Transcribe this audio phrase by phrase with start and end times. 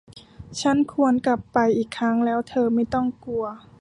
[0.61, 3.45] ฉันควรกลับไปอีกครั้ง แล้วเธอไม่ต้องกลัว